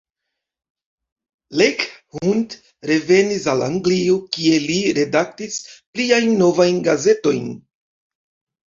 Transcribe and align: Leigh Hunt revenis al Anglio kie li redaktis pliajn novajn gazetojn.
Leigh 1.59 1.85
Hunt 2.23 2.57
revenis 2.93 3.45
al 3.55 3.63
Anglio 3.69 4.17
kie 4.39 4.59
li 4.67 4.79
redaktis 5.03 5.63
pliajn 5.93 6.37
novajn 6.43 6.83
gazetojn. 6.91 7.49